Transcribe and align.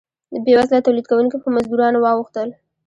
بیوزله 0.45 0.79
تولید 0.85 1.05
کوونکي 1.11 1.37
په 1.41 1.49
مزدورانو 1.55 1.99
واوښتل. 2.01 2.49